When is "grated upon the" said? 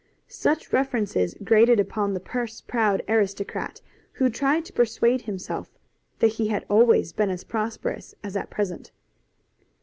1.43-2.19